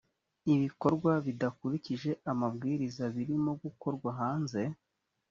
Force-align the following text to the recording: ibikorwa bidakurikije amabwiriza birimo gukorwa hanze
ibikorwa 0.53 1.11
bidakurikije 1.25 2.11
amabwiriza 2.31 3.03
birimo 3.15 3.51
gukorwa 3.63 4.09
hanze 4.19 4.61